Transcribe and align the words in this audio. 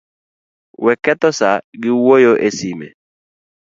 We 0.83 0.93
ketho 1.03 1.29
saa 1.39 1.63
gi 1.81 1.89
wuoyo 2.03 2.33
e 2.47 2.49
sime 2.57 2.87